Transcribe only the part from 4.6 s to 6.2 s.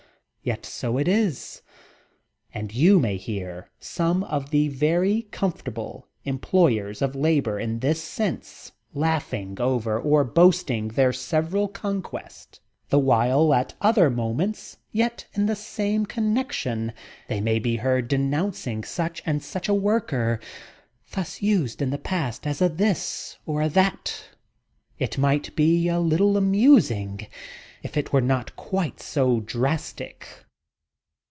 very comfortable